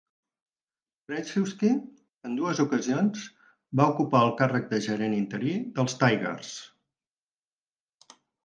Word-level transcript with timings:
Tracewski, 1.09 1.69
en 2.29 2.39
dues 2.39 2.61
ocasions, 2.63 3.27
va 3.81 3.87
ocupar 3.93 4.23
el 4.31 4.35
càrrec 4.41 4.67
de 4.75 4.81
gerent 4.89 5.15
interí 5.21 5.55
dels 5.77 5.97
Tigers. 6.05 6.59